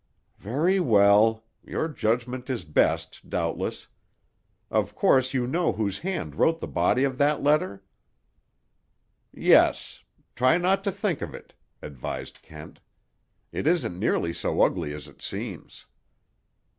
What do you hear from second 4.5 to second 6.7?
Of course you know whose hand wrote the